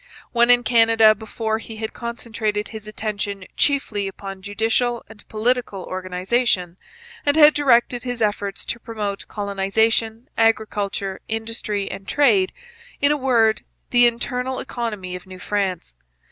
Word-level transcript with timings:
When 0.31 0.49
in 0.49 0.63
Canada 0.63 1.13
before 1.13 1.59
he 1.59 1.75
had 1.75 1.93
concentrated 1.93 2.69
his 2.69 2.87
attention 2.87 3.45
chiefly 3.55 4.07
upon 4.07 4.41
judicial 4.41 5.03
and 5.07 5.23
political 5.29 5.83
organization, 5.83 6.79
and 7.23 7.37
had 7.37 7.53
directed 7.53 8.01
his 8.01 8.19
efforts 8.19 8.65
to 8.65 8.79
promote 8.79 9.27
colonization, 9.27 10.27
agriculture, 10.39 11.19
industry, 11.27 11.91
and 11.91 12.07
trade 12.07 12.51
in 12.99 13.11
a 13.11 13.15
word, 13.15 13.61
the 13.91 14.07
internal 14.07 14.57
economy 14.57 15.15
of 15.15 15.27
New 15.27 15.37
France. 15.37 15.93